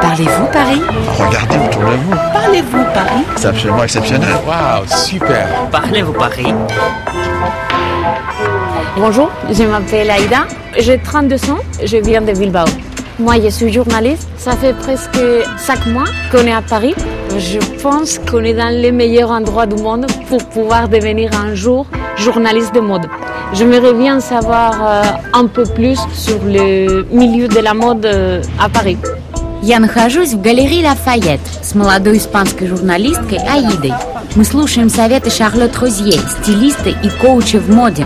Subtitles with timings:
[0.00, 0.80] Parlez-vous Paris
[1.18, 2.14] Regardez autour de vous.
[2.32, 4.28] Parlez-vous Paris C'est absolument exceptionnel.
[4.46, 5.46] Waouh, super.
[5.70, 6.54] Parlez-vous Paris
[8.96, 10.46] Bonjour, je m'appelle Aïda,
[10.78, 12.64] j'ai 32 ans, je viens de Bilbao.
[13.18, 15.18] Moi, je suis journaliste, ça fait presque
[15.58, 16.94] 5 mois qu'on est à Paris.
[17.38, 21.86] Je pense qu'on est dans les meilleurs endroits du monde pour pouvoir devenir un jour
[22.16, 23.06] journaliste de mode.
[23.52, 25.02] J'aimerais bien savoir euh,
[25.34, 28.96] un peu plus sur le milieu de la mode euh, à Paris.
[29.61, 33.93] Я нахожусь в галерее Лафайет с молодой испанской журналисткой Аидой.
[34.35, 38.05] Мы слушаем советы Шарлотт Розье, стилиста и коуча в моде.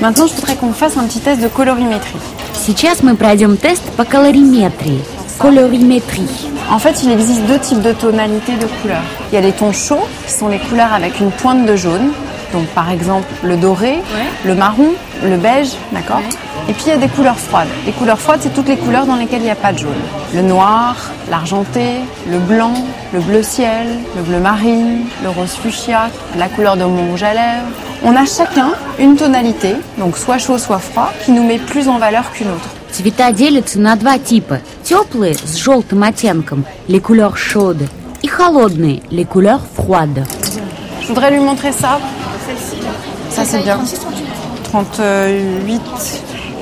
[0.00, 2.20] Maintenant, je voudrais qu'on fasse un petit test de colorimétrie.
[2.54, 5.02] Сейчас мы пройдем тест по колориметрии.
[5.38, 6.28] Колориметрии.
[6.70, 9.02] En fait, il existe deux types de tonalités de couleurs.
[9.30, 12.12] Il y a les tons chauds, qui sont les couleurs avec une pointe de jaune.
[12.52, 14.00] Donc, par exemple, le doré,
[14.44, 16.22] le marron, le beige, d'accord
[16.68, 17.68] Et puis, il y a des couleurs froides.
[17.86, 20.02] Les couleurs froides, c'est toutes les couleurs dans lesquelles il n'y a pas de jaune.
[20.34, 20.96] Le noir,
[21.30, 21.86] l'argenté,
[22.30, 22.74] le blanc,
[23.12, 27.34] le bleu ciel, le bleu marine, le rose fuchsia, la couleur de mon rouge à
[27.34, 27.66] lèvres.
[28.04, 31.98] On a chacun une tonalité, donc soit chaud, soit froid, qui nous met plus en
[31.98, 32.68] valeur qu'une autre.
[32.96, 34.60] Цвета делятся на два типа.
[34.82, 37.86] Теплые с желтым оттенком, les couleurs chaudes,
[38.22, 40.24] и холодные, les couleurs froides.
[41.02, 41.98] Je voudrais lui montrer ça.
[43.30, 43.78] Ça, c'est bien.
[44.64, 45.80] 38.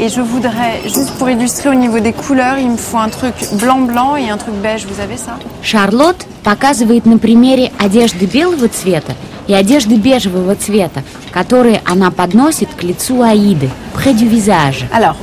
[0.00, 3.34] Et je voudrais, juste pour illustrer au niveau des couleurs, il me faut un truc
[3.52, 4.86] blanc-blanc et un truc beige.
[4.86, 9.14] Vous avez ça Шарлотт показывает на примере одежды белого цвета
[9.46, 14.84] и одежды бежевого цвета, которые она подносит к лицу Аиды, près du visage.
[14.92, 15.16] Alors,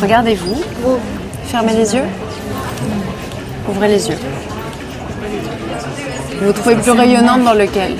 [0.00, 0.60] regardez-vous.
[1.46, 2.04] Fermez les yeux.
[3.68, 4.18] Ouvrez les yeux.
[6.40, 7.94] Vous vous trouvez plus rayonnante dans lequel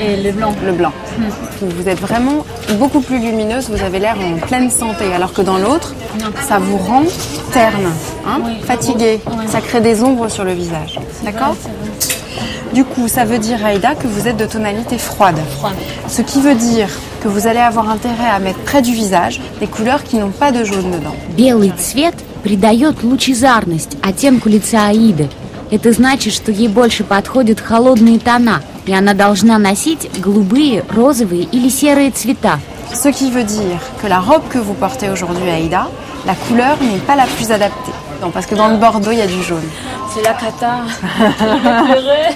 [0.00, 0.54] Et le blanc.
[0.64, 0.92] Le blanc.
[1.60, 2.44] Vous êtes vraiment
[2.78, 5.94] beaucoup plus lumineuse, vous avez l'air en pleine santé, alors que dans l'autre,
[6.48, 7.04] ça vous rend
[7.52, 7.90] terne,
[8.26, 9.20] hein, fatigué.
[9.48, 10.98] Ça crée des ombres sur le visage.
[11.24, 11.56] D'accord
[12.72, 15.40] Du coup, ça veut dire, Aïda, que vous êtes de tonalité froide.
[16.08, 16.88] Ce qui veut dire
[17.22, 20.52] que vous allez avoir intérêt à mettre près du visage des couleurs qui n'ont pas
[20.52, 21.14] de jaune dedans.
[21.36, 25.28] Белый цвет придает лучезарность оттенку лица Аиды.
[25.70, 31.68] Это значит, что ей больше подходят холодные тона, и она должна носить голубые, розовые или
[31.68, 32.58] серые цвета.
[32.92, 35.86] Ce qui veut dire que la robe que vous portez aujourd'hui, Aïda,
[36.26, 37.92] la couleur n'est pas la plus adaptée.
[38.20, 39.68] Non, parce que dans le bordeaux, il y a du jaune.
[40.12, 40.80] C'est la cata.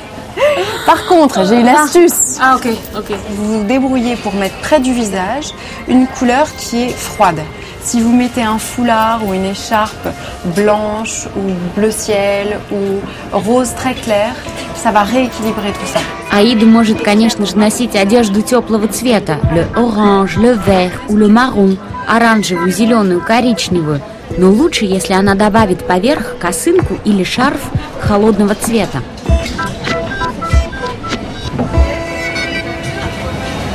[0.87, 2.39] Par contre, j'ai une astuce.
[2.41, 3.13] ah, ok, ok.
[3.31, 5.53] Vous vous débrouillez pour mettre près du visage
[5.89, 7.41] une couleur qui est froide.
[7.83, 10.09] Si vous mettez un foulard ou une écharpe
[10.57, 13.01] blanche ou bleu ciel ou
[13.33, 14.33] rose très clair,
[14.77, 16.01] ça va rééquilibrer tout ça.
[16.33, 19.39] Аида может, конечно же, носить одежду теплого цвета.
[19.53, 21.77] Le orange, le vert ou le marron.
[22.09, 24.01] Оранжевую, зеленую, коричневую.
[24.37, 27.61] Но лучше, если она добавит поверх косынку или шарф
[28.01, 29.01] холодного цвета.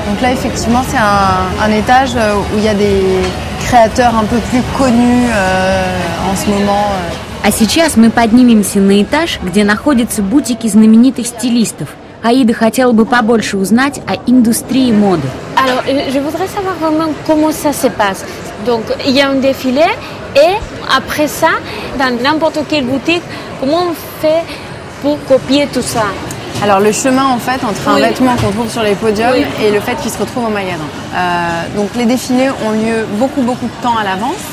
[0.07, 3.21] Donc là, effectivement, c'est un, un étage euh, où il y a des
[3.65, 6.87] créateurs un peu plus connus euh, en ce moment.
[6.91, 7.13] euh.
[7.41, 11.87] А сейчас мы поднимемся на этаж, где находятся бутики знаменитых стилистов.
[12.21, 15.27] Аида хотела бы побольше узнать о индустрии моды.
[15.55, 18.25] Alors, euh, je voudrais savoir vraiment comment ça se passe.
[18.65, 19.85] Donc, il y a un défilé
[20.35, 20.55] et
[20.93, 21.51] après ça,
[21.97, 23.23] dans n'importe quelle boutique,
[23.61, 24.43] comment on fait
[25.01, 26.03] pour copier tout ça
[26.61, 28.01] Alors le chemin en fait entre un Oui.
[28.01, 29.45] vêtement qu'on trouve sur les podiums Oui.
[29.63, 30.87] et le fait qu'il se retrouve au magasin.
[31.15, 34.43] Euh, donc les défilés ont lieu beaucoup beaucoup de temps à l'avance.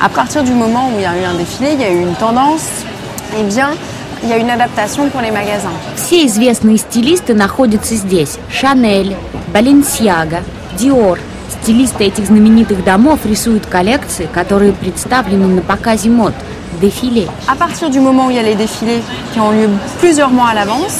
[0.00, 2.00] À partir du moment où il y a eu un défilé, il y a eu
[2.02, 2.66] une tendance,
[3.38, 3.70] eh bien
[4.22, 5.72] il y a une adaptation pour les magasins.
[5.96, 8.38] Все известные стилисты находятся здесь.
[8.50, 9.16] Шанель,
[9.52, 10.42] Баленсиага,
[10.78, 11.18] Диор.
[11.62, 16.32] Стилисты этих знаменитых домов рисуют коллекции, которые представлены на показе мод,
[16.80, 17.26] дефиле.
[17.48, 19.02] À partir du moment où il y a les défilés
[19.32, 19.68] qui ont lieu
[20.00, 20.98] plusieurs mois à l'avance,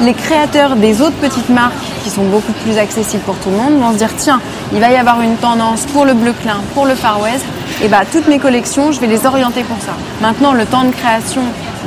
[0.00, 3.80] les créateurs des autres petites marques qui sont beaucoup plus accessibles pour tout le monde
[3.80, 4.40] vont se dire tiens,
[4.72, 7.44] il va y avoir une tendance pour le bleu clin, pour le Far West,
[7.82, 9.92] et bah toutes mes collections, je vais les orienter pour ça.
[10.20, 11.42] Maintenant, le temps de création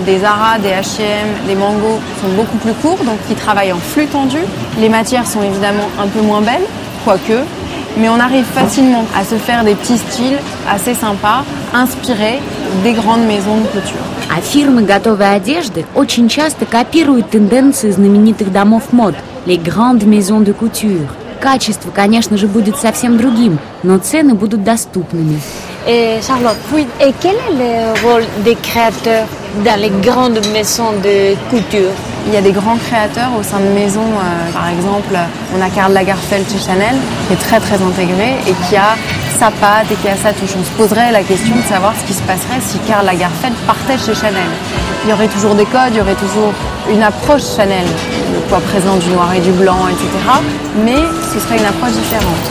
[0.06, 4.08] des Zara, des H&M, des Mango sont beaucoup plus courts, donc ils travaillent en flux
[4.08, 4.40] tendu.
[4.80, 6.66] Les matières sont évidemment un peu moins belles,
[7.04, 7.44] quoique,
[8.00, 11.44] mais on arrive facilement à se faire des petits styles assez sympas,
[11.74, 12.40] inspirés
[12.84, 14.06] des grandes maisons de couture.
[14.36, 19.16] А фирмы готовой одежды очень часто копируют тенденции знаменитых домов мод,
[19.46, 21.08] les grandes maisons de couture.
[21.42, 25.40] Качество, конечно же, будет совсем другим, но цены будут доступными.
[25.88, 26.86] Et Charlotte, Oui.
[27.02, 29.26] et quel est le rôle des créateurs
[29.66, 31.92] dans les grandes maisons de couture?
[32.28, 35.18] Il y a des grands créateurs au sein de maisons, euh, par exemple,
[35.58, 36.96] on a Karl Lagerfeld chez Chanel,
[37.28, 38.96] qui est très très intégré et qui a
[39.40, 40.54] sa patte et qui a sa touche.
[40.60, 43.98] On se poserait la question de savoir ce qui se passerait si Karl Lagerfeld partait
[43.98, 44.52] chez Chanel.
[45.06, 46.52] Il y aurait toujours des codes, il y aurait toujours
[46.92, 47.86] une approche Chanel,
[48.34, 50.06] le poids présent du noir et du blanc, etc.
[50.84, 51.02] Mais
[51.34, 52.46] ce serait une approche différente.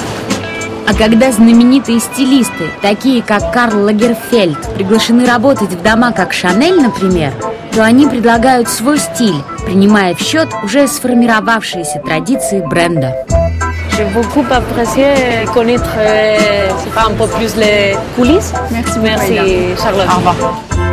[0.88, 7.34] А когда знаменитые стилисты, такие как Карл Лагерфельд, приглашены работать в дома как Шанель, например,
[7.72, 9.36] то они предлагают свой стиль,
[9.66, 13.14] принимая в счет уже сформировавшиеся tradиции бренда.
[13.98, 18.54] J'ai beaucoup apprécié connaître, euh, un peu plus les coulisses.
[18.70, 19.74] Merci Merci.
[19.82, 20.08] Charlotte.
[20.08, 20.87] Au revoir.